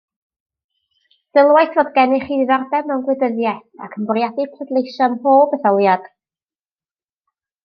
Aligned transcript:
Sylwais 1.37 1.75
fod 1.75 1.91
gennych 1.97 2.25
chi 2.29 2.37
ddiddordeb 2.39 2.89
mewn 2.93 3.03
gwleidyddiaeth 3.09 3.85
ac 3.89 3.99
yn 4.01 4.09
bwriadu 4.09 4.47
pleidleisio 4.55 5.11
ymhob 5.11 5.55
etholiad 5.61 6.11